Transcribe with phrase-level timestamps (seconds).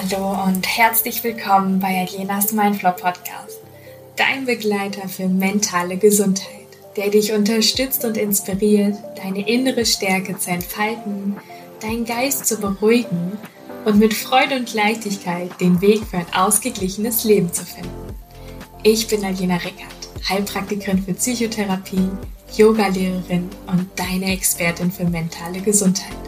[0.00, 3.58] Hallo und herzlich willkommen bei Alenas Mindflow Podcast,
[4.14, 11.36] dein Begleiter für mentale Gesundheit, der dich unterstützt und inspiriert, deine innere Stärke zu entfalten,
[11.80, 13.32] deinen Geist zu beruhigen
[13.86, 18.14] und mit Freude und Leichtigkeit den Weg für ein ausgeglichenes Leben zu finden.
[18.84, 22.08] Ich bin Alena Rickert, Heilpraktikerin für Psychotherapie,
[22.56, 26.27] Yogalehrerin und deine Expertin für mentale Gesundheit.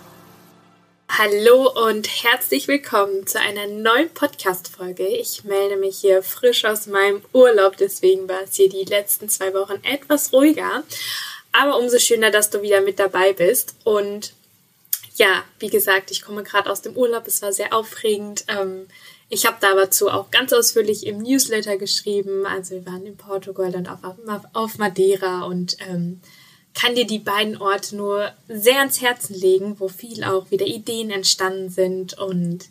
[1.23, 5.05] Hallo und herzlich willkommen zu einer neuen Podcast-Folge.
[5.05, 9.53] Ich melde mich hier frisch aus meinem Urlaub, deswegen war es hier die letzten zwei
[9.53, 10.83] Wochen etwas ruhiger.
[11.51, 13.75] Aber umso schöner, dass du wieder mit dabei bist.
[13.83, 14.33] Und
[15.13, 17.27] ja, wie gesagt, ich komme gerade aus dem Urlaub.
[17.27, 18.45] Es war sehr aufregend.
[18.47, 18.87] Ähm,
[19.29, 22.47] ich habe dazu auch ganz ausführlich im Newsletter geschrieben.
[22.47, 23.87] Also wir waren in Portugal und
[24.53, 26.19] auf, Madeira und ähm,
[26.73, 31.11] kann dir die beiden Orte nur sehr ans Herzen legen, wo viel auch wieder Ideen
[31.11, 32.17] entstanden sind.
[32.17, 32.69] Und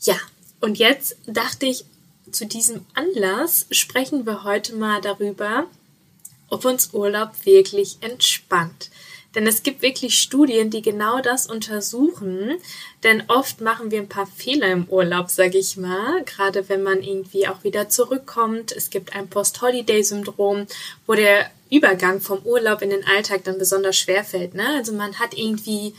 [0.00, 0.16] ja,
[0.60, 1.84] und jetzt dachte ich,
[2.30, 5.66] zu diesem Anlass sprechen wir heute mal darüber,
[6.48, 8.90] ob uns Urlaub wirklich entspannt.
[9.34, 12.56] Denn es gibt wirklich Studien, die genau das untersuchen.
[13.04, 16.24] Denn oft machen wir ein paar Fehler im Urlaub, sage ich mal.
[16.24, 18.72] Gerade wenn man irgendwie auch wieder zurückkommt.
[18.72, 20.66] Es gibt ein Post-Holiday-Syndrom,
[21.06, 24.54] wo der Übergang vom Urlaub in den Alltag dann besonders schwer fällt.
[24.54, 24.66] Ne?
[24.76, 25.94] Also man hat irgendwie,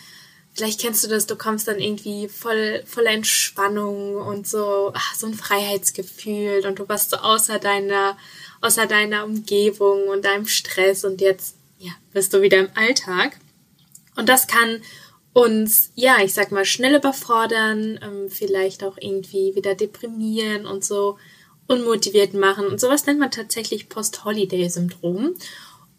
[0.53, 5.27] vielleicht kennst du das, du kommst dann irgendwie voll, voller Entspannung und so, ach, so
[5.27, 8.17] ein Freiheitsgefühl und du warst so außer deiner,
[8.59, 13.37] außer deiner Umgebung und deinem Stress und jetzt ja, bist du wieder im Alltag.
[14.15, 14.81] Und das kann
[15.33, 21.17] uns, ja, ich sag mal, schnell überfordern, ähm, vielleicht auch irgendwie wieder deprimieren und so
[21.67, 22.67] unmotiviert machen.
[22.67, 25.33] Und sowas nennt man tatsächlich Post-Holiday-Syndrom.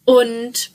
[0.04, 0.70] Und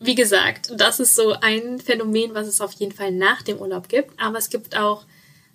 [0.00, 3.88] wie gesagt, das ist so ein Phänomen, was es auf jeden Fall nach dem Urlaub
[3.88, 4.18] gibt.
[4.18, 5.04] Aber es gibt auch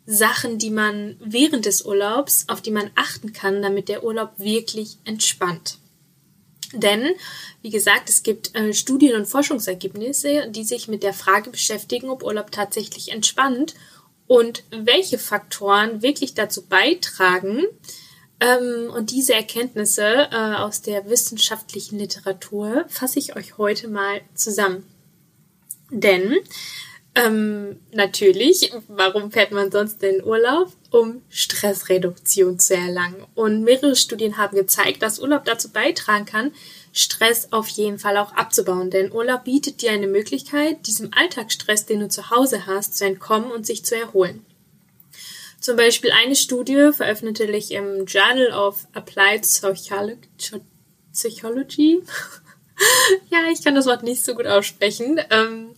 [0.05, 4.97] Sachen, die man während des Urlaubs, auf die man achten kann, damit der Urlaub wirklich
[5.03, 5.79] entspannt.
[6.73, 7.13] Denn,
[7.61, 12.23] wie gesagt, es gibt äh, Studien und Forschungsergebnisse, die sich mit der Frage beschäftigen, ob
[12.23, 13.75] Urlaub tatsächlich entspannt
[14.27, 17.63] und welche Faktoren wirklich dazu beitragen.
[18.39, 24.85] Ähm, und diese Erkenntnisse äh, aus der wissenschaftlichen Literatur fasse ich euch heute mal zusammen.
[25.89, 26.35] Denn
[27.15, 30.71] ähm, natürlich, warum fährt man sonst in Urlaub?
[30.97, 33.23] Um Stressreduktion zu erlangen.
[33.35, 36.53] Und mehrere Studien haben gezeigt, dass Urlaub dazu beitragen kann,
[36.91, 38.89] Stress auf jeden Fall auch abzubauen.
[38.89, 43.51] Denn Urlaub bietet dir eine Möglichkeit, diesem Alltagsstress, den du zu Hause hast, zu entkommen
[43.51, 44.43] und sich zu erholen.
[45.59, 49.43] Zum Beispiel eine Studie veröffentlichte ich im Journal of Applied
[51.13, 52.01] Psychology.
[53.29, 55.21] ja, ich kann das Wort nicht so gut aussprechen.
[55.29, 55.75] Ähm,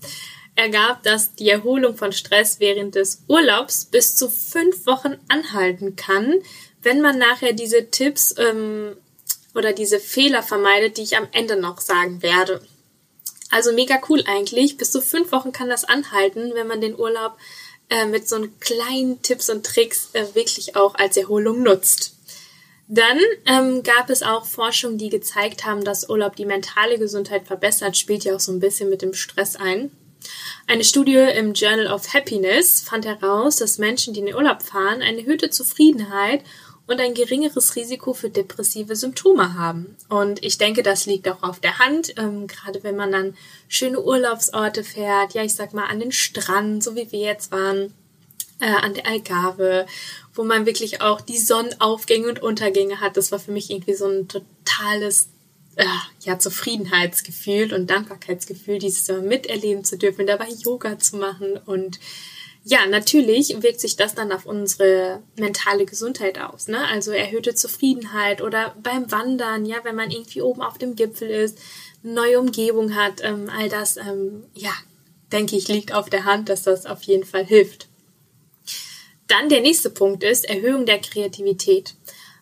[0.59, 6.35] ergab, dass die Erholung von Stress während des Urlaubs bis zu fünf Wochen anhalten kann,
[6.81, 8.97] wenn man nachher diese Tipps ähm,
[9.55, 12.61] oder diese Fehler vermeidet, die ich am Ende noch sagen werde.
[13.49, 14.77] Also mega cool eigentlich.
[14.77, 17.37] Bis zu fünf Wochen kann das anhalten, wenn man den Urlaub
[17.89, 22.15] äh, mit so kleinen Tipps und Tricks äh, wirklich auch als Erholung nutzt.
[22.87, 27.95] Dann ähm, gab es auch Forschung, die gezeigt haben, dass Urlaub die mentale Gesundheit verbessert,
[27.95, 29.91] spielt ja auch so ein bisschen mit dem Stress ein.
[30.67, 35.01] Eine Studie im Journal of Happiness fand heraus, dass Menschen, die in den Urlaub fahren,
[35.01, 36.43] eine erhöhte Zufriedenheit
[36.89, 39.95] und ein geringeres Risiko für depressive Symptome haben.
[40.09, 44.01] Und ich denke, das liegt auch auf der Hand, ähm, gerade wenn man dann schöne
[44.01, 47.93] Urlaubsorte fährt, ja, ich sag mal an den Strand, so wie wir jetzt waren,
[48.59, 49.85] äh, an der Algarve,
[50.33, 53.17] wo man wirklich auch die Sonnenaufgänge und Untergänge hat.
[53.17, 55.29] Das war für mich irgendwie so ein totales
[56.21, 61.57] ja, Zufriedenheitsgefühl und Dankbarkeitsgefühl, dieses immer miterleben zu dürfen, dabei Yoga zu machen.
[61.65, 61.99] Und
[62.63, 66.67] ja, natürlich wirkt sich das dann auf unsere mentale Gesundheit aus.
[66.67, 66.85] Ne?
[66.87, 71.57] Also erhöhte Zufriedenheit oder beim Wandern, ja, wenn man irgendwie oben auf dem Gipfel ist,
[72.03, 74.73] neue Umgebung hat, ähm, all das, ähm, ja,
[75.31, 77.87] denke ich, liegt auf der Hand, dass das auf jeden Fall hilft.
[79.27, 81.95] Dann der nächste Punkt ist Erhöhung der Kreativität.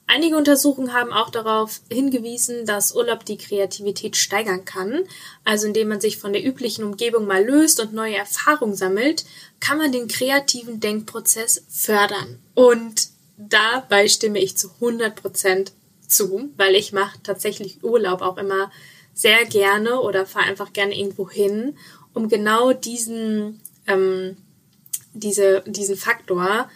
[0.09, 5.03] Einige Untersuchungen haben auch darauf hingewiesen, dass Urlaub die Kreativität steigern kann.
[5.43, 9.25] Also indem man sich von der üblichen Umgebung mal löst und neue Erfahrungen sammelt,
[9.59, 12.39] kann man den kreativen Denkprozess fördern.
[12.55, 15.73] Und dabei stimme ich zu 100 Prozent
[16.07, 18.71] zu, weil ich mache tatsächlich Urlaub auch immer
[19.13, 21.75] sehr gerne oder fahre einfach gerne irgendwo hin,
[22.13, 24.37] um genau diesen, ähm,
[25.13, 26.69] diese, diesen Faktor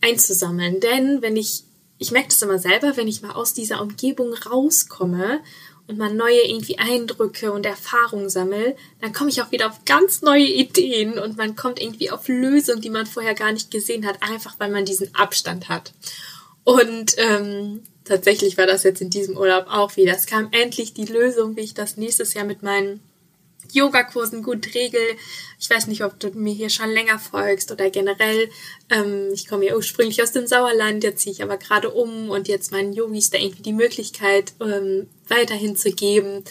[0.00, 0.80] einzusammeln.
[0.80, 1.64] Denn wenn ich,
[1.98, 5.40] ich merke das immer selber, wenn ich mal aus dieser Umgebung rauskomme
[5.86, 10.22] und mal neue irgendwie Eindrücke und Erfahrungen sammle, dann komme ich auch wieder auf ganz
[10.22, 14.22] neue Ideen und man kommt irgendwie auf Lösungen, die man vorher gar nicht gesehen hat,
[14.22, 15.92] einfach weil man diesen Abstand hat.
[16.64, 20.14] Und ähm, tatsächlich war das jetzt in diesem Urlaub auch wieder.
[20.14, 23.00] Es kam endlich die Lösung, wie ich das nächstes Jahr mit meinen
[23.74, 25.00] Yogakursen gut regel.
[25.58, 28.48] Ich weiß nicht, ob du mir hier schon länger folgst oder generell.
[28.90, 32.48] Ähm, ich komme ja ursprünglich aus dem Sauerland, jetzt ziehe ich aber gerade um und
[32.48, 36.44] jetzt meinen Yogis da irgendwie die Möglichkeit ähm, weiterhin zu geben.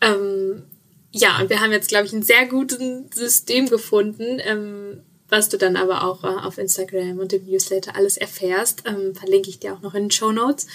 [0.00, 0.64] Ähm,
[1.12, 2.78] ja, und wir haben jetzt, glaube ich, ein sehr gutes
[3.14, 8.16] System gefunden, ähm, was du dann aber auch äh, auf Instagram und im Newsletter alles
[8.16, 8.82] erfährst.
[8.86, 10.66] Ähm, verlinke ich dir auch noch in den Show Notes.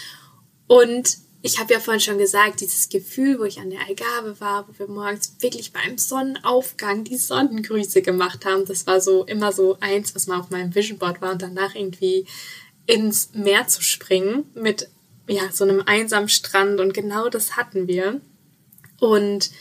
[0.67, 4.68] Und ich habe ja vorhin schon gesagt, dieses Gefühl, wo ich an der Algarve war,
[4.68, 9.77] wo wir morgens wirklich beim Sonnenaufgang die Sonnengrüße gemacht haben, das war so immer so
[9.80, 12.25] eins, was mal auf meinem Vision Board war und danach irgendwie
[12.88, 14.89] ins Meer zu springen mit
[15.27, 18.19] ja, so einem einsamen Strand und genau das hatten wir.
[19.00, 19.51] Und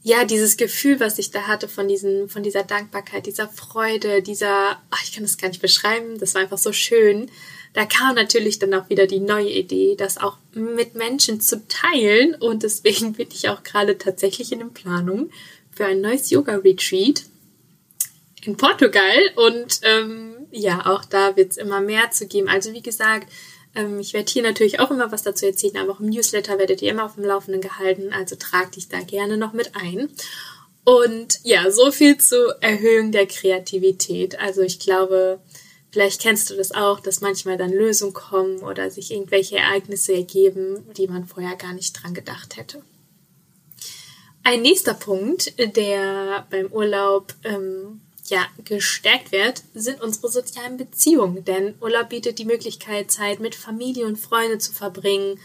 [0.00, 4.82] ja, dieses Gefühl, was ich da hatte von diesen, von dieser Dankbarkeit, dieser Freude, dieser,
[4.90, 7.30] ach, ich kann das gar nicht beschreiben, das war einfach so schön
[7.72, 12.34] da kam natürlich dann auch wieder die neue Idee, das auch mit Menschen zu teilen.
[12.34, 15.30] Und deswegen bin ich auch gerade tatsächlich in den Planung
[15.74, 17.24] für ein neues Yoga-Retreat
[18.44, 19.18] in Portugal.
[19.36, 22.48] Und ähm, ja, auch da wird es immer mehr zu geben.
[22.48, 23.32] Also wie gesagt,
[23.74, 26.82] ähm, ich werde hier natürlich auch immer was dazu erzählen, aber auch im Newsletter werdet
[26.82, 28.12] ihr immer auf dem Laufenden gehalten.
[28.12, 30.10] Also trag dich da gerne noch mit ein.
[30.84, 34.38] Und ja, so viel zur Erhöhung der Kreativität.
[34.40, 35.40] Also ich glaube,
[35.92, 40.86] Vielleicht kennst du das auch, dass manchmal dann Lösungen kommen oder sich irgendwelche Ereignisse ergeben,
[40.96, 42.82] die man vorher gar nicht dran gedacht hätte.
[44.42, 51.44] Ein nächster Punkt, der beim Urlaub ähm, ja, gestärkt wird, sind unsere sozialen Beziehungen.
[51.44, 55.38] Denn Urlaub bietet die Möglichkeit, Zeit mit Familie und Freunde zu verbringen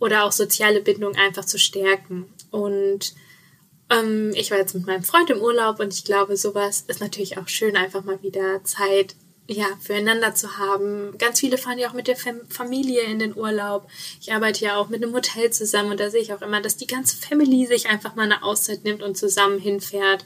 [0.00, 2.26] oder auch soziale Bindungen einfach zu stärken.
[2.50, 3.14] Und
[3.88, 7.38] ähm, ich war jetzt mit meinem Freund im Urlaub und ich glaube, sowas ist natürlich
[7.38, 9.14] auch schön, einfach mal wieder Zeit
[9.48, 11.16] ja, füreinander zu haben.
[11.18, 13.88] Ganz viele fahren ja auch mit der Familie in den Urlaub.
[14.20, 16.76] Ich arbeite ja auch mit einem Hotel zusammen und da sehe ich auch immer, dass
[16.76, 20.24] die ganze Family sich einfach mal eine Auszeit nimmt und zusammen hinfährt.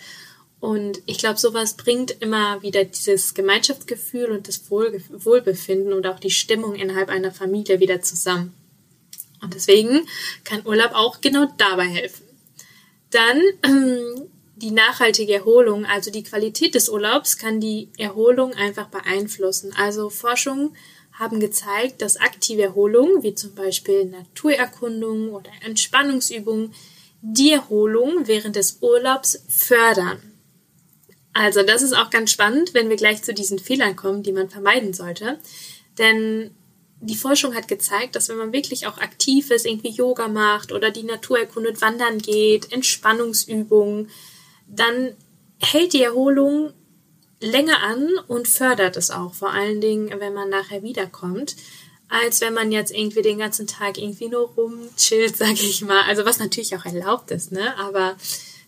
[0.58, 6.20] Und ich glaube, sowas bringt immer wieder dieses Gemeinschaftsgefühl und das Wohl Wohlbefinden und auch
[6.20, 8.55] die Stimmung innerhalb einer Familie wieder zusammen.
[9.43, 10.06] Und deswegen
[10.44, 12.25] kann Urlaub auch genau dabei helfen.
[13.11, 14.30] Dann ähm,
[14.60, 19.72] die nachhaltige Erholung, also die Qualität des Urlaubs, kann die Erholung einfach beeinflussen.
[19.76, 20.76] Also Forschungen
[21.12, 26.74] haben gezeigt, dass aktive Erholung, wie zum Beispiel Naturerkundung oder Entspannungsübungen,
[27.22, 30.20] die Erholung während des Urlaubs fördern.
[31.32, 34.48] Also das ist auch ganz spannend, wenn wir gleich zu diesen Fehlern kommen, die man
[34.50, 35.38] vermeiden sollte.
[35.98, 36.50] Denn
[37.00, 40.90] die Forschung hat gezeigt, dass wenn man wirklich auch aktiv ist, irgendwie Yoga macht oder
[40.90, 44.10] die Natur erkundet, wandern geht, Entspannungsübungen,
[44.75, 45.14] dann
[45.61, 46.72] hält die Erholung
[47.40, 51.56] länger an und fördert es auch, vor allen Dingen, wenn man nachher wiederkommt,
[52.08, 56.02] als wenn man jetzt irgendwie den ganzen Tag irgendwie nur rumchillt, sag ich mal.
[56.02, 57.76] Also was natürlich auch erlaubt ist, ne?
[57.78, 58.17] Aber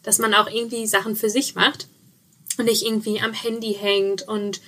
[0.02, 1.86] dass man auch irgendwie Sachen für sich macht
[2.58, 4.60] und nicht irgendwie am Handy hängt und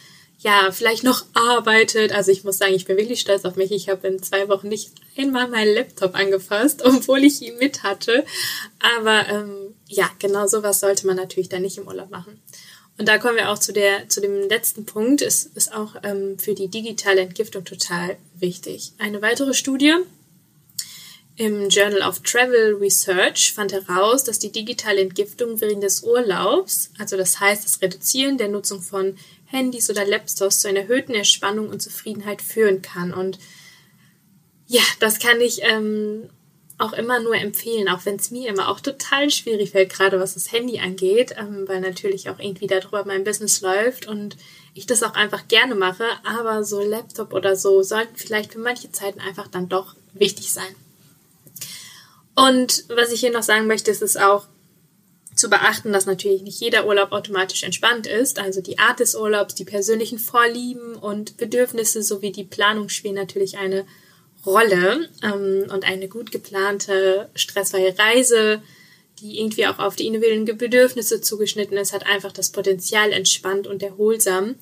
[0.45, 2.13] ja, vielleicht noch arbeitet.
[2.13, 3.73] Also ich muss sagen, ich bin wirklich stolz auf mich.
[3.73, 8.25] Ich habe in zwei Wochen nicht einmal meinen Laptop angefasst, obwohl ich ihn mit hatte.
[8.79, 12.43] Aber ähm, ja, genau sowas sollte man natürlich dann nicht im Urlaub machen.
[12.99, 15.23] Und da kommen wir auch zu, der, zu dem letzten Punkt.
[15.23, 18.93] Es ist auch ähm, für die digitale Entgiftung total wichtig.
[18.99, 19.95] Eine weitere Studie
[21.37, 27.17] im Journal of Travel Research fand heraus, dass die digitale Entgiftung während des Urlaubs, also
[27.17, 31.81] das heißt das Reduzieren der Nutzung von Handys oder Laptops zu einer erhöhten Entspannung und
[31.81, 33.13] Zufriedenheit führen kann.
[33.13, 33.39] Und
[34.67, 36.29] ja, das kann ich ähm,
[36.79, 40.35] auch immer nur empfehlen, auch wenn es mir immer auch total schwierig fällt, gerade was
[40.35, 44.37] das Handy angeht, ähm, weil natürlich auch irgendwie darüber mein Business läuft und
[44.75, 48.91] ich das auch einfach gerne mache, aber so Laptop oder so sollten vielleicht für manche
[48.91, 50.75] Zeiten einfach dann doch wichtig sein.
[52.35, 54.47] Und was ich hier noch sagen möchte, ist es auch,
[55.45, 58.39] zu beachten, dass natürlich nicht jeder Urlaub automatisch entspannt ist.
[58.39, 63.59] Also die Art des Urlaubs, die persönlichen Vorlieben und Bedürfnisse sowie die Planung spielen natürlich
[63.59, 63.85] eine
[64.47, 65.11] Rolle.
[65.23, 68.63] Ähm, und eine gut geplante, stressfreie Reise,
[69.21, 73.83] die irgendwie auch auf die individuellen Bedürfnisse zugeschnitten ist, hat einfach das Potenzial, entspannt und
[73.83, 74.55] erholsam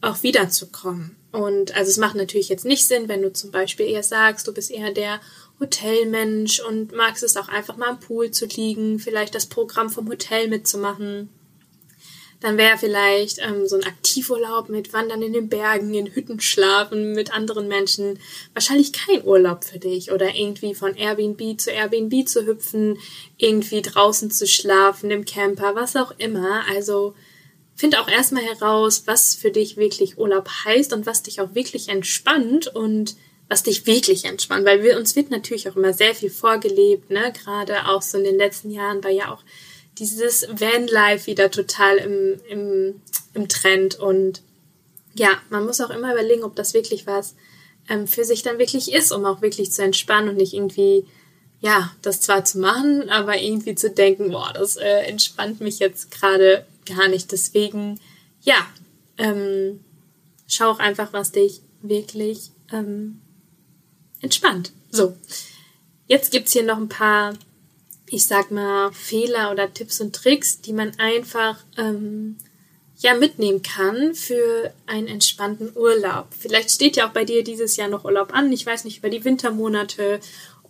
[0.00, 1.16] auch wiederzukommen.
[1.32, 4.54] Und also es macht natürlich jetzt nicht Sinn, wenn du zum Beispiel eher sagst, du
[4.54, 5.20] bist eher der
[5.60, 10.08] Hotelmensch und magst es auch einfach mal am Pool zu liegen, vielleicht das Programm vom
[10.08, 11.28] Hotel mitzumachen.
[12.40, 17.12] Dann wäre vielleicht ähm, so ein Aktivurlaub mit Wandern in den Bergen, in Hütten schlafen
[17.12, 18.18] mit anderen Menschen
[18.54, 22.96] wahrscheinlich kein Urlaub für dich oder irgendwie von Airbnb zu Airbnb zu hüpfen,
[23.36, 26.64] irgendwie draußen zu schlafen im Camper, was auch immer.
[26.70, 27.14] Also
[27.80, 31.88] Find auch erstmal heraus, was für dich wirklich Urlaub heißt und was dich auch wirklich
[31.88, 33.16] entspannt und
[33.50, 37.32] was dich wirklich entspannt, weil wir uns wird natürlich auch immer sehr viel vorgelebt, ne?
[37.32, 39.42] Gerade auch so in den letzten Jahren war ja auch
[39.98, 43.02] dieses Vanlife wieder total im, im,
[43.34, 44.42] im Trend und
[45.14, 47.34] ja, man muss auch immer überlegen, ob das wirklich was
[47.88, 51.04] ähm, für sich dann wirklich ist, um auch wirklich zu entspannen und nicht irgendwie
[51.60, 56.10] ja, das zwar zu machen, aber irgendwie zu denken, boah, das äh, entspannt mich jetzt
[56.12, 57.32] gerade gar nicht.
[57.32, 58.00] Deswegen,
[58.42, 58.66] ja,
[59.18, 59.80] ähm,
[60.46, 63.20] schau auch einfach, was dich wirklich ähm,
[64.20, 64.72] entspannt.
[64.90, 65.16] So,
[66.06, 67.34] jetzt gibt's hier noch ein paar,
[68.08, 72.36] ich sag mal, Fehler oder Tipps und Tricks, die man einfach ähm,
[72.98, 76.28] ja mitnehmen kann für einen entspannten Urlaub.
[76.38, 78.52] Vielleicht steht ja auch bei dir dieses Jahr noch Urlaub an.
[78.52, 80.20] Ich weiß nicht, über die Wintermonate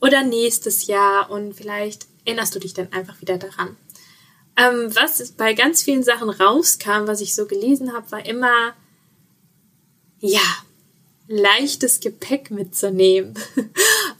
[0.00, 3.76] oder nächstes Jahr und vielleicht erinnerst du dich dann einfach wieder daran.
[4.56, 8.74] Ähm, was bei ganz vielen Sachen rauskam, was ich so gelesen habe, war immer,
[10.20, 10.40] ja,
[11.30, 13.34] leichtes Gepäck mitzunehmen.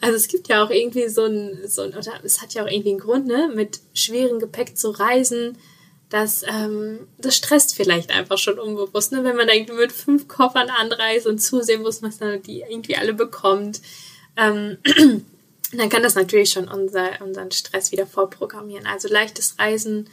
[0.03, 2.67] Also es gibt ja auch irgendwie so ein, so ein oder es hat ja auch
[2.67, 5.59] irgendwie einen Grund, ne, mit schwerem Gepäck zu reisen.
[6.09, 9.25] Das, ähm, das stresst vielleicht einfach schon unbewusst, ne?
[9.25, 12.97] wenn man da irgendwie mit fünf Koffern anreist und zusehen muss, was man die irgendwie
[12.97, 13.83] alle bekommt.
[14.39, 14.79] Ähm,
[15.73, 18.87] dann kann das natürlich schon unser, unseren Stress wieder vorprogrammieren.
[18.87, 20.09] Also leichtes Reisen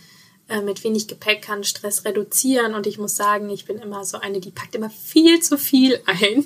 [0.49, 4.17] äh, mit wenig Gepäck kann Stress reduzieren und ich muss sagen, ich bin immer so
[4.17, 6.45] eine, die packt immer viel zu viel ein.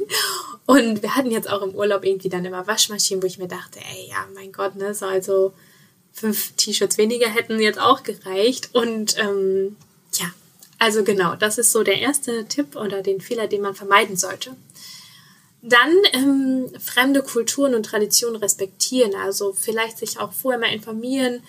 [0.65, 3.79] Und wir hatten jetzt auch im Urlaub irgendwie dann immer Waschmaschinen, wo ich mir dachte,
[3.79, 5.53] ey, ja, mein Gott, ne, so also
[6.13, 8.69] fünf T-Shirts weniger hätten jetzt auch gereicht.
[8.73, 9.75] Und ähm,
[10.13, 10.27] ja,
[10.79, 14.55] also genau, das ist so der erste Tipp oder den Fehler, den man vermeiden sollte.
[15.61, 21.43] Dann ähm, fremde Kulturen und Traditionen respektieren, also vielleicht sich auch vorher mal informieren,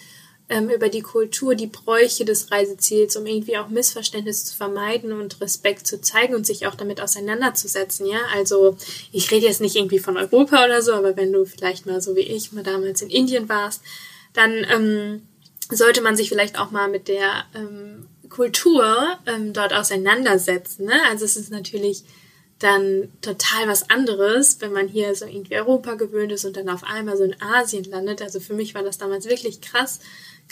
[0.53, 5.41] ähm, über die Kultur, die Bräuche des Reiseziels, um irgendwie auch Missverständnisse zu vermeiden und
[5.41, 8.19] Respekt zu zeigen und sich auch damit auseinanderzusetzen, ja.
[8.35, 8.77] Also
[9.13, 12.15] ich rede jetzt nicht irgendwie von Europa oder so, aber wenn du vielleicht mal so
[12.17, 13.81] wie ich mal damals in Indien warst,
[14.35, 15.23] dann ähm,
[15.71, 20.85] sollte man sich vielleicht auch mal mit der ähm, Kultur ähm, dort auseinandersetzen.
[20.85, 20.95] Ne?
[21.11, 22.05] Also es ist natürlich
[22.59, 26.85] dann total was anderes, wenn man hier so irgendwie Europa gewöhnt ist und dann auf
[26.85, 28.23] einmal so in Asien landet.
[28.23, 29.99] Also für mich war das damals wirklich krass,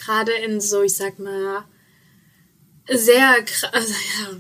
[0.01, 1.65] gerade in so, ich sag mal,
[2.89, 3.37] sehr,
[3.73, 4.37] also ja,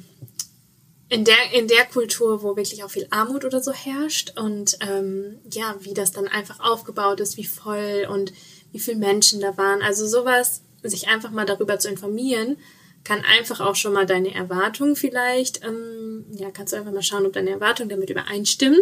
[1.09, 5.39] in der, in der Kultur, wo wirklich auch viel Armut oder so herrscht und ähm,
[5.51, 8.33] ja, wie das dann einfach aufgebaut ist, wie voll und
[8.73, 9.83] wie viele Menschen da waren.
[9.83, 12.57] Also sowas, sich einfach mal darüber zu informieren,
[13.03, 17.27] kann einfach auch schon mal deine Erwartungen vielleicht, ähm, ja, kannst du einfach mal schauen,
[17.27, 18.81] ob deine Erwartungen damit übereinstimmen.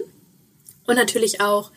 [0.87, 1.71] Und natürlich auch,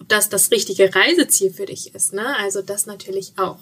[0.00, 2.12] ob das das richtige Reiseziel für dich ist.
[2.12, 2.36] Ne?
[2.36, 3.60] Also das natürlich auch.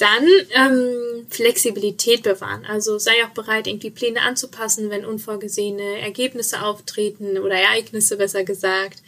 [0.00, 2.64] Dann ähm, Flexibilität bewahren.
[2.64, 9.02] Also sei auch bereit, irgendwie Pläne anzupassen, wenn unvorgesehene Ergebnisse auftreten oder Ereignisse besser gesagt.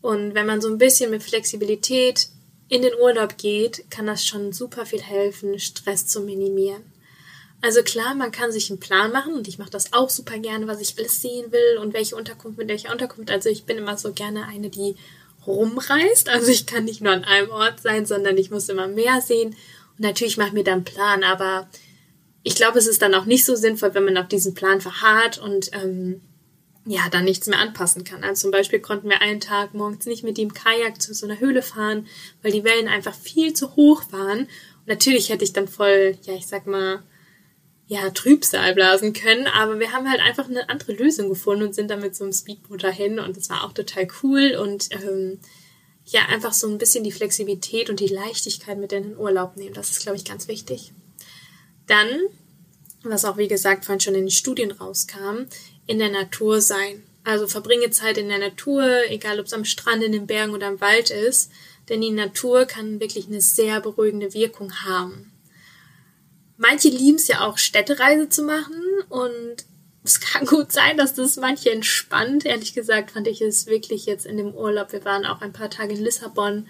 [0.00, 2.28] Und wenn man so ein bisschen mit Flexibilität
[2.68, 6.84] in den Urlaub geht, kann das schon super viel helfen, Stress zu minimieren.
[7.60, 10.66] Also klar, man kann sich einen Plan machen und ich mache das auch super gerne,
[10.66, 13.30] was ich alles sehen will und welche Unterkunft mit welcher Unterkunft.
[13.30, 14.96] Also ich bin immer so gerne eine, die
[15.46, 16.30] rumreist.
[16.30, 19.54] Also ich kann nicht nur an einem Ort sein, sondern ich muss immer mehr sehen
[20.00, 21.68] natürlich mache ich mir dann einen Plan, aber
[22.42, 25.38] ich glaube, es ist dann auch nicht so sinnvoll, wenn man auf diesen Plan verharrt
[25.38, 26.22] und ähm,
[26.86, 28.24] ja, dann nichts mehr anpassen kann.
[28.24, 31.38] Also zum Beispiel konnten wir einen Tag morgens nicht mit dem Kajak zu so einer
[31.38, 32.06] Höhle fahren,
[32.42, 34.40] weil die Wellen einfach viel zu hoch waren.
[34.40, 37.02] Und natürlich hätte ich dann voll, ja, ich sag mal,
[37.86, 41.90] ja, Trübsal blasen können, aber wir haben halt einfach eine andere Lösung gefunden und sind
[41.90, 45.40] dann mit so einem Speedboot dahin und das war auch total cool und ähm,
[46.06, 49.74] ja einfach so ein bisschen die Flexibilität und die Leichtigkeit mit in den Urlaub nehmen.
[49.74, 50.92] Das ist, glaube ich, ganz wichtig.
[51.86, 52.08] Dann,
[53.02, 55.46] was auch wie gesagt vorhin schon in den Studien rauskam,
[55.86, 57.02] in der Natur sein.
[57.24, 60.68] Also verbringe Zeit in der Natur, egal ob es am Strand, in den Bergen oder
[60.68, 61.50] im Wald ist,
[61.88, 65.32] denn die Natur kann wirklich eine sehr beruhigende Wirkung haben.
[66.56, 69.64] Manche lieben es ja auch, Städtereise zu machen und
[70.02, 72.46] es kann gut sein, dass das manche entspannt.
[72.46, 74.92] Ehrlich gesagt fand ich es wirklich jetzt in dem Urlaub.
[74.92, 76.66] Wir waren auch ein paar Tage in Lissabon.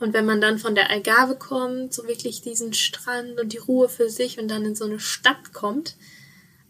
[0.00, 3.88] Und wenn man dann von der Algarve kommt, so wirklich diesen Strand und die Ruhe
[3.88, 5.96] für sich und dann in so eine Stadt kommt,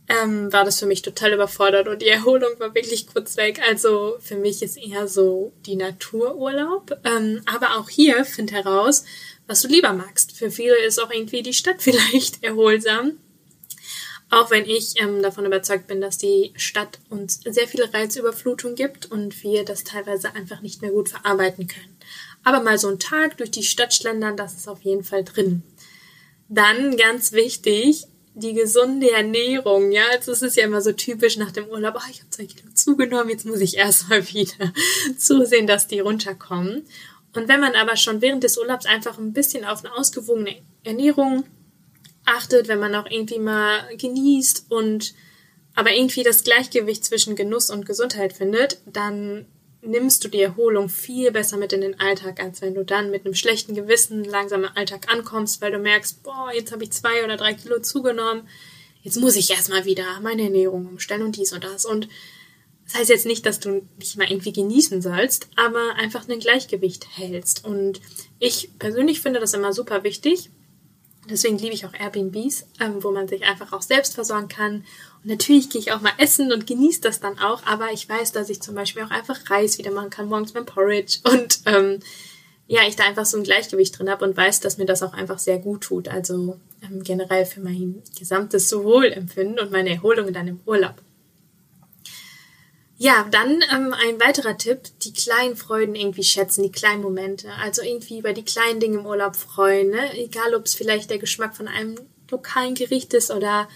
[0.08, 3.60] ähm, war das für mich total überfordert und die Erholung war wirklich kurz weg.
[3.66, 7.00] Also für mich ist eher so die Natururlaub.
[7.04, 9.04] Ähm, aber auch hier find heraus,
[9.46, 10.36] was du lieber magst.
[10.36, 13.18] Für viele ist auch irgendwie die Stadt vielleicht erholsam.
[14.34, 19.06] Auch wenn ich ähm, davon überzeugt bin, dass die Stadt uns sehr viele Reizüberflutung gibt
[19.06, 21.96] und wir das teilweise einfach nicht mehr gut verarbeiten können.
[22.42, 25.62] Aber mal so einen Tag durch die Stadt schlendern, das ist auf jeden Fall drin.
[26.48, 31.52] Dann ganz wichtig, die gesunde Ernährung, ja, also es ist ja immer so typisch nach
[31.52, 34.72] dem Urlaub, oh, ich habe zwei Kilo zugenommen, jetzt muss ich erstmal wieder
[35.16, 36.84] zusehen, dass die runterkommen.
[37.36, 41.44] Und wenn man aber schon während des Urlaubs einfach ein bisschen auf eine ausgewogene Ernährung
[42.24, 45.14] achtet, wenn man auch irgendwie mal genießt und
[45.74, 49.46] aber irgendwie das Gleichgewicht zwischen Genuss und Gesundheit findet, dann
[49.82, 53.24] nimmst du die Erholung viel besser mit in den Alltag, als wenn du dann mit
[53.24, 57.24] einem schlechten Gewissen langsam im Alltag ankommst, weil du merkst, boah, jetzt habe ich zwei
[57.24, 58.48] oder drei Kilo zugenommen,
[59.02, 61.84] jetzt muss ich erstmal wieder meine Ernährung umstellen und dies und das.
[61.84, 62.08] Und
[62.86, 67.06] das heißt jetzt nicht, dass du dich mal irgendwie genießen sollst, aber einfach ein Gleichgewicht
[67.16, 67.64] hältst.
[67.64, 68.00] Und
[68.38, 70.50] ich persönlich finde das immer super wichtig.
[71.30, 74.84] Deswegen liebe ich auch Airbnbs, ähm, wo man sich einfach auch selbst versorgen kann
[75.24, 78.32] und natürlich gehe ich auch mal essen und genieße das dann auch, aber ich weiß,
[78.32, 82.00] dass ich zum Beispiel auch einfach Reis wieder machen kann, morgens beim Porridge und ähm,
[82.66, 85.12] ja, ich da einfach so ein Gleichgewicht drin habe und weiß, dass mir das auch
[85.12, 86.08] einfach sehr gut tut.
[86.08, 90.94] Also ähm, generell für mein gesamtes Wohlempfinden und meine Erholung dann im Urlaub.
[93.04, 97.52] Ja, dann ähm, ein weiterer Tipp, die kleinen Freuden irgendwie schätzen, die kleinen Momente.
[97.62, 100.18] Also irgendwie über die kleinen Dinge im Urlaub freuen, ne?
[100.18, 101.96] egal ob es vielleicht der Geschmack von einem
[102.30, 103.68] lokalen Gericht ist oder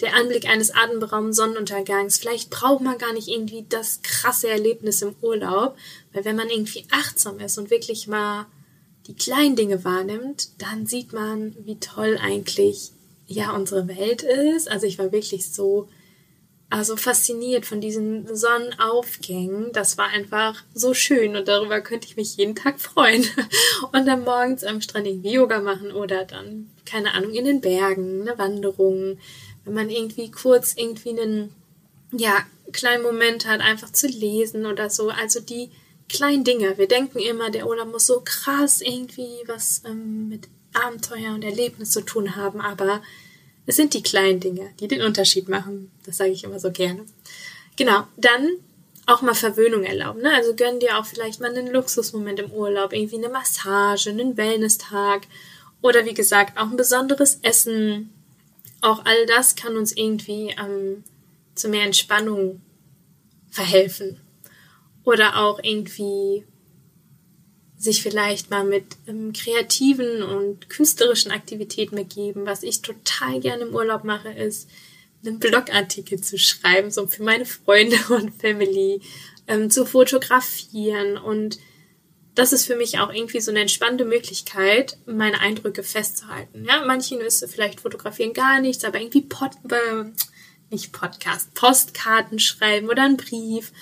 [0.00, 2.18] der Anblick eines atemberaubenden Sonnenuntergangs.
[2.18, 5.76] Vielleicht braucht man gar nicht irgendwie das krasse Erlebnis im Urlaub,
[6.12, 8.46] weil wenn man irgendwie achtsam ist und wirklich mal
[9.08, 12.92] die kleinen Dinge wahrnimmt, dann sieht man, wie toll eigentlich
[13.26, 14.70] ja unsere Welt ist.
[14.70, 15.88] Also ich war wirklich so
[16.70, 19.72] also fasziniert von diesen Sonnenaufgängen.
[19.72, 23.24] Das war einfach so schön und darüber könnte ich mich jeden Tag freuen.
[23.92, 28.22] Und dann morgens am Strand irgendwie Yoga machen oder dann, keine Ahnung, in den Bergen,
[28.22, 29.18] eine Wanderung,
[29.64, 31.54] wenn man irgendwie kurz irgendwie einen,
[32.12, 32.36] ja,
[32.72, 35.08] kleinen Moment hat, einfach zu lesen oder so.
[35.08, 35.70] Also die
[36.08, 36.76] kleinen Dinge.
[36.76, 41.92] Wir denken immer, der Urlaub muss so krass irgendwie was ähm, mit Abenteuer und Erlebnis
[41.92, 43.02] zu tun haben, aber
[43.68, 45.90] es sind die kleinen Dinge, die den Unterschied machen.
[46.06, 47.04] Das sage ich immer so gerne.
[47.76, 48.48] Genau, dann
[49.04, 50.22] auch mal Verwöhnung erlauben.
[50.22, 50.34] Ne?
[50.34, 55.26] Also gönn dir auch vielleicht mal einen Luxusmoment im Urlaub, irgendwie eine Massage, einen Wellness-Tag
[55.82, 58.10] oder wie gesagt auch ein besonderes Essen,
[58.80, 61.04] auch all das kann uns irgendwie ähm,
[61.54, 62.62] zu mehr Entspannung
[63.50, 64.18] verhelfen.
[65.04, 66.46] Oder auch irgendwie
[67.78, 72.44] sich vielleicht mal mit ähm, kreativen und künstlerischen Aktivitäten begeben.
[72.44, 74.68] Was ich total gerne im Urlaub mache, ist
[75.24, 79.00] einen Blogartikel zu schreiben, so für meine Freunde und Family,
[79.46, 81.58] ähm, zu fotografieren und
[82.38, 86.64] das ist für mich auch irgendwie so eine entspannte Möglichkeit, meine Eindrücke festzuhalten.
[86.64, 90.04] Ja, manchen ist vielleicht fotografieren gar nichts, aber irgendwie Pod, äh,
[90.70, 93.72] nicht Podcast, Postkarten schreiben oder einen Brief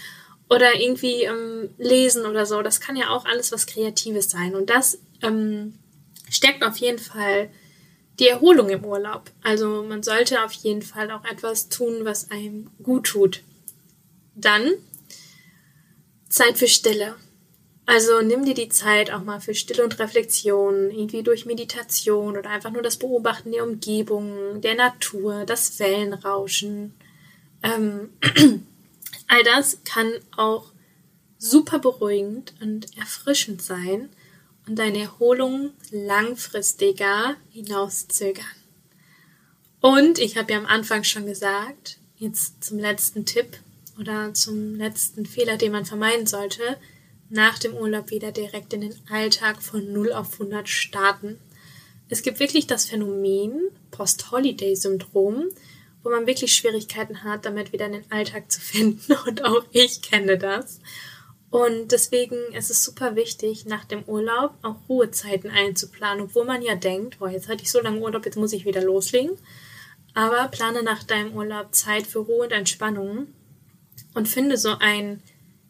[0.48, 2.62] oder irgendwie ähm, lesen oder so.
[2.62, 4.54] Das kann ja auch alles was Kreatives sein.
[4.54, 5.74] Und das ähm,
[6.30, 7.50] stärkt auf jeden Fall
[8.18, 9.30] die Erholung im Urlaub.
[9.42, 13.42] Also man sollte auf jeden Fall auch etwas tun, was einem gut tut.
[14.34, 14.72] Dann
[16.28, 17.16] Zeit für Stille.
[17.86, 22.50] Also nimm dir die Zeit auch mal für Stille und Reflexion, irgendwie durch Meditation oder
[22.50, 26.94] einfach nur das Beobachten der Umgebung, der Natur, das Wellenrauschen.
[27.62, 28.10] Ähm,
[29.28, 30.72] all das kann auch
[31.38, 34.08] super beruhigend und erfrischend sein
[34.66, 38.44] und deine Erholung langfristiger hinauszögern.
[39.80, 43.58] Und ich habe ja am Anfang schon gesagt, jetzt zum letzten Tipp
[43.98, 46.78] oder zum letzten Fehler, den man vermeiden sollte,
[47.28, 51.38] nach dem Urlaub wieder direkt in den Alltag von 0 auf 100 starten.
[52.08, 55.48] Es gibt wirklich das Phänomen Post-Holiday-Syndrom,
[56.06, 59.12] wo man wirklich Schwierigkeiten hat, damit wieder in den Alltag zu finden.
[59.26, 60.78] Und auch ich kenne das.
[61.50, 66.76] Und deswegen ist es super wichtig, nach dem Urlaub auch Ruhezeiten einzuplanen, obwohl man ja
[66.76, 69.36] denkt, boah, jetzt hatte ich so lange Urlaub, jetzt muss ich wieder loslegen.
[70.14, 73.26] Aber plane nach deinem Urlaub Zeit für Ruhe und Entspannung
[74.14, 75.22] und finde so ein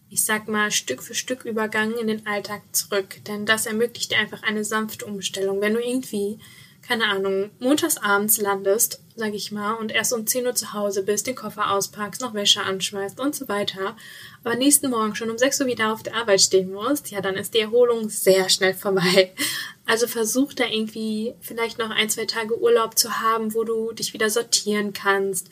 [0.08, 3.24] ich sag mal, Stück für Stück Übergang in den Alltag zurück.
[3.26, 5.60] Denn das ermöglicht dir einfach eine sanfte Umstellung.
[5.60, 6.38] Wenn du irgendwie,
[6.80, 11.02] keine Ahnung, montags abends landest, sag ich mal, und erst um 10 Uhr zu Hause
[11.02, 13.96] bist, den Koffer auspackst, noch Wäsche anschmeißt und so weiter,
[14.44, 17.34] aber nächsten Morgen schon um 6 Uhr wieder auf der Arbeit stehen musst, ja, dann
[17.34, 19.32] ist die Erholung sehr schnell vorbei.
[19.88, 24.14] Also versuch da irgendwie vielleicht noch ein, zwei Tage Urlaub zu haben, wo du dich
[24.14, 25.48] wieder sortieren kannst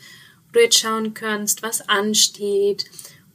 [0.54, 2.84] wo du jetzt schauen kannst, was ansteht,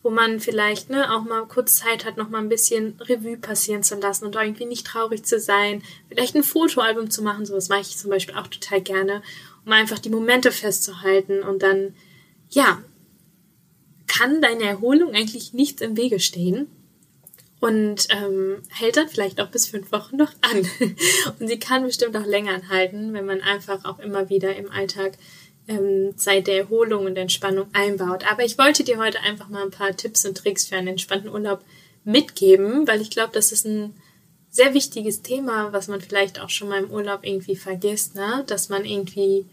[0.01, 3.83] wo man vielleicht ne, auch mal kurz Zeit hat, noch mal ein bisschen Revue passieren
[3.83, 7.81] zu lassen und irgendwie nicht traurig zu sein, vielleicht ein Fotoalbum zu machen, sowas mache
[7.81, 9.21] ich zum Beispiel auch total gerne,
[9.65, 11.95] um einfach die Momente festzuhalten und dann,
[12.49, 12.83] ja,
[14.07, 16.67] kann deine Erholung eigentlich nichts im Wege stehen
[17.59, 20.67] und ähm, hält dann vielleicht auch bis fünf Wochen noch an.
[21.39, 25.17] und sie kann bestimmt auch länger anhalten, wenn man einfach auch immer wieder im Alltag
[25.67, 28.29] ähm, Zeit der Erholung und Entspannung einbaut.
[28.29, 31.29] Aber ich wollte dir heute einfach mal ein paar Tipps und Tricks für einen entspannten
[31.29, 31.61] Urlaub
[32.03, 33.93] mitgeben, weil ich glaube, das ist ein
[34.49, 38.43] sehr wichtiges Thema, was man vielleicht auch schon mal im Urlaub irgendwie vergisst, ne?
[38.47, 39.45] dass man irgendwie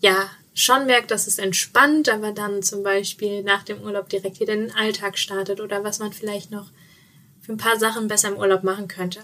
[0.00, 4.52] ja schon merkt, dass es entspannt, aber dann zum Beispiel nach dem Urlaub direkt wieder
[4.52, 6.70] in den Alltag startet oder was man vielleicht noch
[7.40, 9.20] für ein paar Sachen besser im Urlaub machen könnte.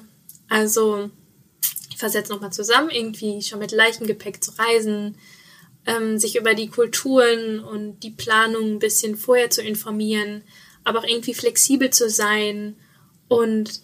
[0.49, 1.11] Also
[1.91, 5.17] ich fasse jetzt nochmal zusammen, irgendwie schon mit leichtem Gepäck zu reisen,
[5.87, 10.43] ähm, sich über die Kulturen und die Planung ein bisschen vorher zu informieren,
[10.85, 12.77] aber auch irgendwie flexibel zu sein
[13.29, 13.81] und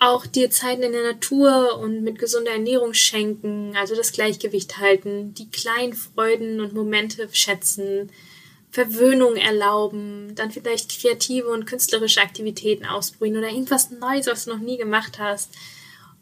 [0.00, 5.34] auch dir Zeiten in der Natur und mit gesunder Ernährung schenken, also das Gleichgewicht halten,
[5.34, 8.10] die kleinen Freuden und Momente schätzen,
[8.70, 14.60] Verwöhnung erlauben, dann vielleicht kreative und künstlerische Aktivitäten ausprobieren oder irgendwas Neues, was du noch
[14.60, 15.50] nie gemacht hast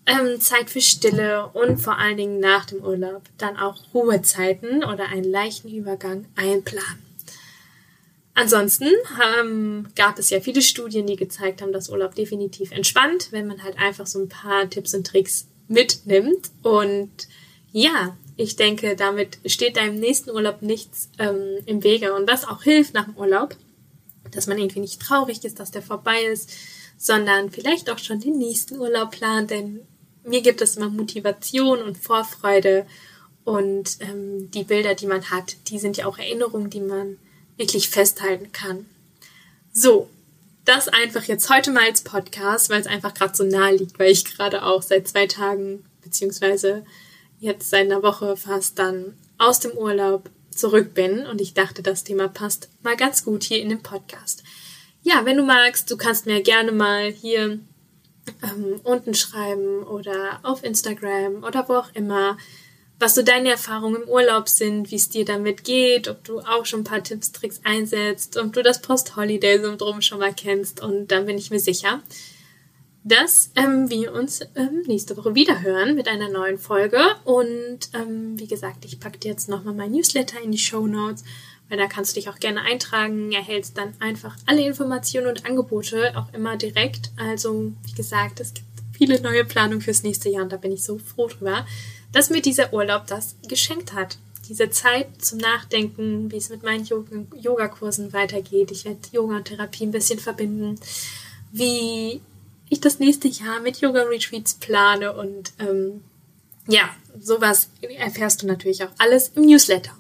[0.08, 5.08] ähm, Zeit für Stille und vor allen Dingen nach dem Urlaub dann auch Ruhezeiten oder
[5.08, 7.07] einen leichten Übergang einplanen.
[8.38, 8.86] Ansonsten
[9.40, 13.64] ähm, gab es ja viele Studien, die gezeigt haben, dass Urlaub definitiv entspannt, wenn man
[13.64, 16.52] halt einfach so ein paar Tipps und Tricks mitnimmt.
[16.62, 17.10] Und
[17.72, 22.14] ja, ich denke, damit steht deinem nächsten Urlaub nichts ähm, im Wege.
[22.14, 23.56] Und was auch hilft nach dem Urlaub,
[24.30, 26.48] dass man irgendwie nicht traurig ist, dass der vorbei ist,
[26.96, 29.80] sondern vielleicht auch schon den nächsten Urlaub plant, denn
[30.22, 32.86] mir gibt es immer Motivation und Vorfreude
[33.42, 37.16] und ähm, die Bilder, die man hat, die sind ja auch Erinnerungen, die man
[37.58, 38.86] wirklich festhalten kann.
[39.72, 40.08] So,
[40.64, 44.10] das einfach jetzt heute mal als Podcast, weil es einfach gerade so nahe liegt, weil
[44.10, 46.84] ich gerade auch seit zwei Tagen beziehungsweise
[47.40, 52.04] jetzt seit einer Woche fast dann aus dem Urlaub zurück bin und ich dachte, das
[52.04, 54.42] Thema passt mal ganz gut hier in dem Podcast.
[55.02, 57.60] Ja, wenn du magst, du kannst mir gerne mal hier
[58.42, 62.36] ähm, unten schreiben oder auf Instagram oder wo auch immer,
[62.98, 66.66] was so deine Erfahrungen im Urlaub sind, wie es dir damit geht, ob du auch
[66.66, 71.26] schon ein paar Tipps, Tricks einsetzt, ob du das Post-Holiday-Syndrom schon mal kennst und dann
[71.26, 72.02] bin ich mir sicher,
[73.04, 78.38] dass ähm, wir uns ähm, nächste Woche wieder hören mit einer neuen Folge und ähm,
[78.38, 81.24] wie gesagt, ich packe dir jetzt nochmal mein Newsletter in die Show Notes
[81.68, 86.12] weil da kannst du dich auch gerne eintragen, erhältst dann einfach alle Informationen und Angebote
[86.16, 87.10] auch immer direkt.
[87.16, 88.67] Also, wie gesagt, es gibt
[88.98, 91.66] viele neue Planungen fürs nächste Jahr und da bin ich so froh drüber,
[92.12, 94.18] dass mir dieser Urlaub das geschenkt hat.
[94.48, 98.70] Diese Zeit zum Nachdenken, wie es mit meinen Yogakursen weitergeht.
[98.70, 100.80] Ich werde Yoga und Therapie ein bisschen verbinden,
[101.52, 102.20] wie
[102.70, 106.02] ich das nächste Jahr mit Yoga-Retreats plane und ähm,
[106.66, 109.92] ja, sowas erfährst du natürlich auch alles im Newsletter.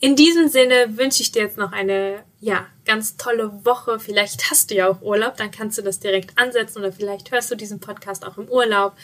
[0.00, 4.00] In diesem Sinne wünsche ich dir jetzt noch eine, ja, ganz tolle Woche.
[4.00, 7.50] Vielleicht hast du ja auch Urlaub, dann kannst du das direkt ansetzen oder vielleicht hörst
[7.50, 8.94] du diesen Podcast auch im Urlaub.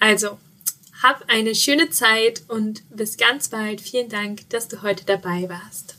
[0.00, 0.38] Also,
[1.02, 3.82] hab eine schöne Zeit und bis ganz bald.
[3.82, 5.93] Vielen Dank, dass du heute dabei warst.